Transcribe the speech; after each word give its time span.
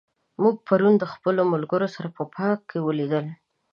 موږ 0.41 0.55
پرون 0.67 0.93
د 0.99 1.03
خپلو 1.13 1.41
ملګرو 1.53 1.87
سره 1.95 2.07
په 2.17 2.23
پارک 2.33 2.59
کې 2.69 2.79
ولیدل. 2.87 3.25